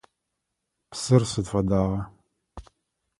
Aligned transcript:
Псыр 0.91 1.23
сыд 1.31 1.45
фэдагъа? 1.51 2.01